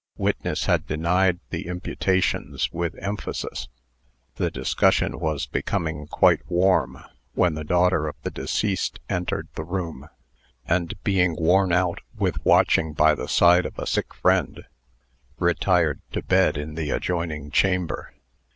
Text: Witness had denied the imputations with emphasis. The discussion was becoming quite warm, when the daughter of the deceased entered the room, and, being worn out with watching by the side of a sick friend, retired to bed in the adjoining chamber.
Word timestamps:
Witness 0.17 0.65
had 0.65 0.87
denied 0.87 1.39
the 1.51 1.67
imputations 1.67 2.71
with 2.73 2.95
emphasis. 2.97 3.67
The 4.37 4.49
discussion 4.49 5.19
was 5.19 5.45
becoming 5.45 6.07
quite 6.07 6.41
warm, 6.49 7.03
when 7.35 7.53
the 7.53 7.63
daughter 7.63 8.07
of 8.07 8.15
the 8.23 8.31
deceased 8.31 8.99
entered 9.11 9.47
the 9.53 9.63
room, 9.63 10.09
and, 10.67 10.95
being 11.03 11.35
worn 11.35 11.71
out 11.71 11.99
with 12.17 12.43
watching 12.43 12.93
by 12.93 13.13
the 13.13 13.27
side 13.27 13.67
of 13.67 13.77
a 13.77 13.85
sick 13.85 14.15
friend, 14.15 14.65
retired 15.37 16.01
to 16.13 16.23
bed 16.23 16.57
in 16.57 16.73
the 16.73 16.89
adjoining 16.89 17.51
chamber. 17.51 18.11